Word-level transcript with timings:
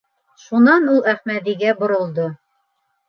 Шунан 0.45 0.87
ул 0.95 1.05
Әхмәҙигә 1.13 1.75
боролдо: 1.83 2.27